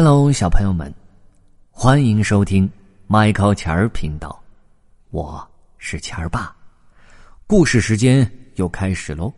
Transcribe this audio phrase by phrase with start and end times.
[0.00, 0.94] Hello，小朋友们，
[1.72, 2.70] 欢迎收听
[3.08, 4.40] 麦考钱儿频道，
[5.10, 5.44] 我
[5.76, 6.54] 是钱儿爸。
[7.48, 9.34] 故事时间又开始喽！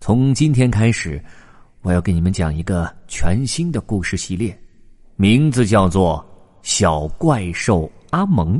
[0.00, 1.18] 从今天开始，
[1.80, 4.54] 我要给你们讲一个全新的故事系列，
[5.16, 6.22] 名字叫做
[6.60, 8.58] 《小怪兽阿蒙》。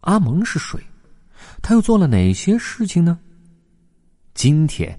[0.00, 0.80] 阿蒙是谁？
[1.60, 3.18] 他又做了哪些事情呢？
[4.32, 4.98] 今天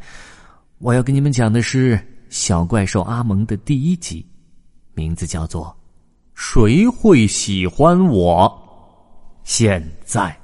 [0.78, 1.98] 我要给你们讲的是
[2.30, 4.23] 《小怪兽阿蒙》的第一集。
[5.00, 5.73] 名字叫做
[6.36, 8.54] “谁会喜欢我”。
[9.46, 10.37] 现在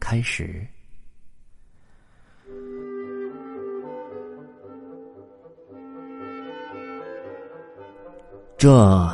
[0.00, 0.66] 开始。
[8.56, 9.08] 这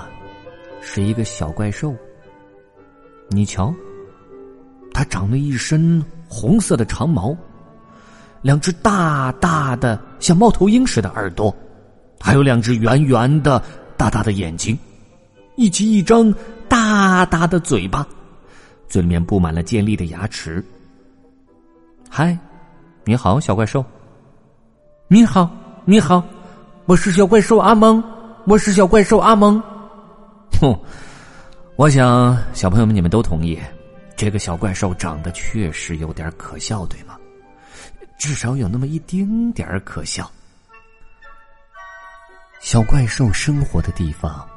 [0.81, 1.95] 是一个小怪兽，
[3.29, 3.75] 你瞧，
[4.95, 7.37] 它长了一身红色的长毛，
[8.41, 11.55] 两只大大的像猫头鹰似的耳朵，
[12.19, 13.63] 还有两只圆圆的。
[13.97, 14.79] 大大的眼睛，
[15.57, 16.33] 以及一张
[16.69, 18.07] 大大的嘴巴，
[18.89, 20.65] 嘴里面布满了尖利的牙齿。
[22.09, 22.37] 嗨，
[23.05, 23.85] 你好，小怪兽。
[25.09, 25.51] 你好，
[25.85, 26.23] 你好，
[26.87, 28.03] 我是小怪兽阿蒙，
[28.47, 29.63] 我是小怪兽阿蒙。
[30.61, 30.79] 哼，
[31.77, 33.59] 我想小朋友们你们都同意，
[34.17, 37.17] 这个小怪兽长得确实有点可笑，对吗？
[38.17, 40.31] 至少有那么一丁点儿可笑。
[42.65, 44.49] 小怪兽生活的地方，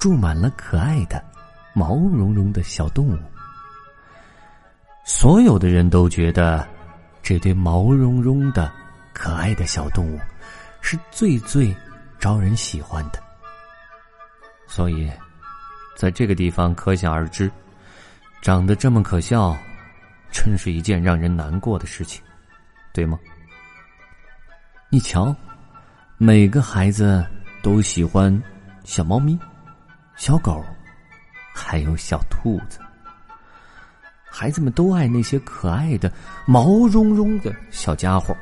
[0.00, 1.24] 住满了可爱的、
[1.72, 3.18] 毛茸茸的小动物。
[5.04, 6.66] 所有的人都觉得，
[7.22, 8.70] 这对毛茸茸的、
[9.12, 10.18] 可爱的小动物
[10.80, 11.72] 是最最
[12.18, 13.22] 招人喜欢的。
[14.66, 15.08] 所以，
[15.96, 17.48] 在这个地方可想而知，
[18.42, 19.56] 长得这么可笑，
[20.32, 22.20] 真是一件让人难过的事情，
[22.92, 23.16] 对吗？
[24.90, 25.32] 你瞧。
[26.16, 27.26] 每个孩子
[27.60, 28.40] 都喜欢
[28.84, 29.36] 小猫咪、
[30.14, 30.64] 小狗，
[31.52, 32.78] 还有小兔子。
[34.24, 36.10] 孩子们都爱那些可爱的、
[36.46, 38.32] 毛茸茸的小家伙，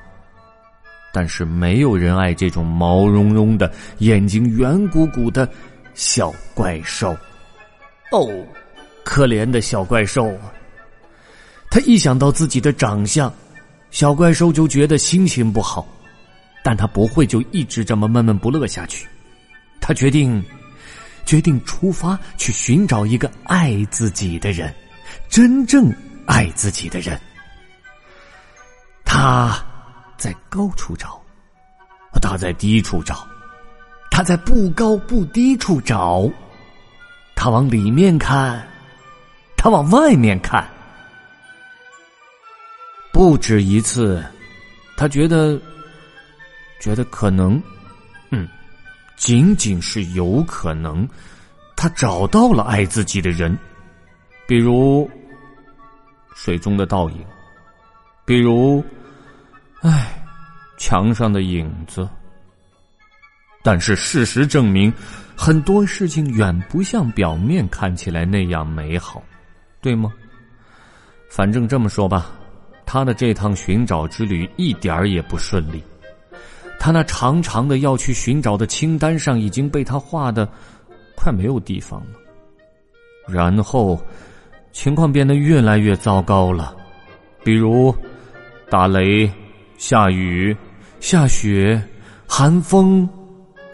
[1.15, 5.49] 但是没有人爱这种毛茸茸的、眼睛圆鼓鼓的
[5.95, 7.17] 小怪兽。
[8.11, 8.29] 哦，
[9.03, 10.53] 可怜的小怪兽啊！
[11.71, 13.33] 他一想到自己的长相，
[13.91, 15.87] 小怪兽就觉得心情不好。
[16.65, 19.05] 但他不会就一直这么闷闷不乐下去，
[19.81, 20.41] 他决定，
[21.27, 24.73] 决定出发去寻找一个爱自己的人，
[25.29, 25.93] 真正
[26.25, 27.21] 爱自己的人。
[29.05, 29.61] 他
[30.17, 31.21] 在高处找，
[32.21, 33.27] 他在低处找，
[34.09, 36.31] 他在不高不低处找，
[37.35, 38.65] 他往里面看，
[39.57, 40.65] 他往外面看，
[43.13, 44.25] 不止一次，
[44.97, 45.61] 他觉得。
[46.83, 47.63] 觉得可能，
[48.33, 48.49] 嗯，
[49.17, 51.09] 仅仅是有可能，
[51.77, 53.57] 他找到了爱自己的人，
[54.49, 55.09] 比如
[56.35, 57.25] 水中的倒影，
[58.25, 58.85] 比如，
[59.83, 60.21] 唉，
[60.77, 62.09] 墙上的影子。
[63.63, 64.93] 但是事实证明，
[65.37, 69.23] 很多事情远不像表面看起来那样美好，
[69.81, 70.13] 对吗？
[71.31, 72.33] 反正这么说吧，
[72.85, 75.81] 他的这趟寻找之旅一点儿也不顺利。
[76.83, 80.49] 他那长长的要去寻找的清单上已经被他画的
[81.15, 82.19] 快没有地方了，
[83.29, 84.05] 然后
[84.73, 86.75] 情况变得越来越糟糕了，
[87.45, 87.95] 比如
[88.69, 89.31] 打雷、
[89.79, 90.57] 下雨、
[90.99, 91.81] 下雪、
[92.27, 93.09] 寒风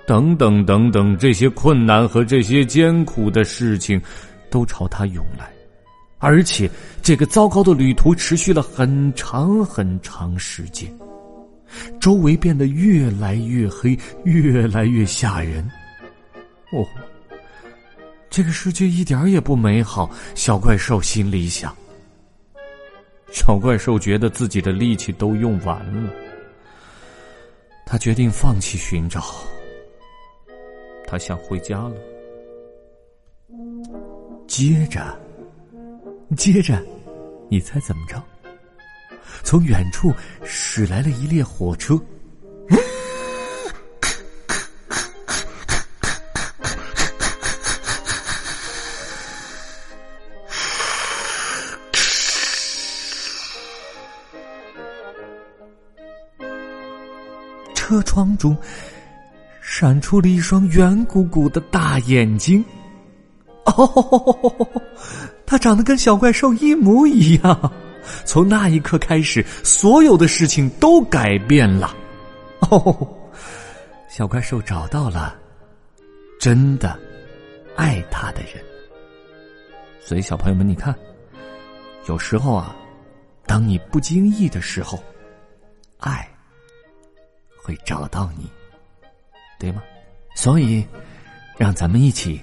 [0.06, 3.98] 等等等等，这些困难和这些艰苦的事情
[4.50, 5.50] 都朝他涌来，
[6.19, 6.70] 而且
[7.00, 10.94] 这个糟糕的旅途持续了很长很长时间。
[12.01, 15.62] 周围变得越来越黑，越来越吓人。
[16.73, 16.87] 哦，
[18.31, 20.11] 这个世界一点也不美好。
[20.34, 21.75] 小怪兽心里想。
[23.31, 26.11] 小怪兽觉得自己的力气都用完了，
[27.85, 29.23] 他决定放弃寻找。
[31.06, 31.95] 他想回家了。
[34.47, 35.19] 接着，
[36.37, 36.82] 接着，
[37.50, 38.23] 你猜怎么着？
[39.43, 40.12] 从远处
[40.44, 41.99] 驶来了一列火车，
[57.75, 58.55] 车窗中
[59.62, 62.62] 闪出了一双圆鼓鼓的大眼睛。
[63.64, 64.69] 哦，
[65.46, 67.73] 它长得跟小怪兽一模一样。
[68.25, 71.95] 从那一刻开始，所有的事情都改变了。
[72.71, 73.09] 哦，
[74.09, 75.37] 小怪兽找到了
[76.41, 76.99] 真的
[77.77, 78.65] 爱他的人。
[80.00, 80.95] 所以，小朋友们，你看，
[82.06, 82.75] 有时候啊，
[83.47, 84.99] 当你不经意的时候，
[85.99, 86.27] 爱
[87.62, 88.50] 会找到你，
[89.59, 89.83] 对吗？
[90.35, 90.87] 所以，
[91.59, 92.41] 让咱们一起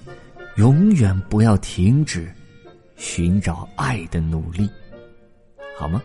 [0.57, 2.31] 永远不要停止
[2.95, 4.69] 寻找爱的努力，
[5.77, 6.01] 好吗？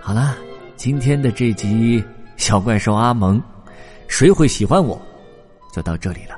[0.00, 0.36] 好啦，
[0.76, 2.02] 今天的这集
[2.36, 3.42] 小怪兽阿蒙，
[4.08, 5.00] 谁会喜欢我？
[5.72, 6.36] 就到这里了。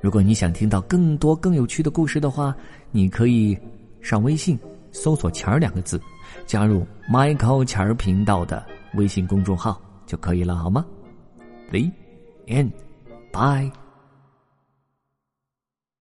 [0.00, 2.56] 如果你想听到更多更有趣的故事的话，
[2.90, 3.56] 你可以
[4.00, 4.58] 上微信
[4.92, 6.00] 搜索“钱儿”两个字，
[6.46, 8.64] 加入 Michael 钱儿频道的
[8.94, 10.84] 微信公众号就可以了，好吗
[11.70, 11.80] ？The
[12.46, 12.70] end.
[13.30, 13.70] Bye.